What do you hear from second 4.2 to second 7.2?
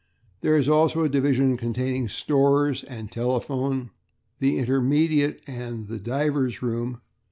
the intermediate, and the divers' room.